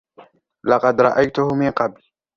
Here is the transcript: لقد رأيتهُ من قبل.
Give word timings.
لقد 0.65 1.01
رأيتهُ 1.01 1.55
من 1.55 1.71
قبل. 1.71 2.01